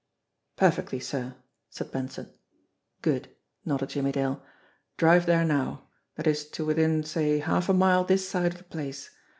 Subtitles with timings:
[0.55, 1.35] "Perfectly, sir,"
[1.69, 2.33] said Benson.
[3.03, 3.29] "Good!"
[3.65, 4.41] nodded Jimmie Dale.
[4.97, 8.63] "Drive there now that is to within, say, half a mile this side of the
[8.63, 9.11] place.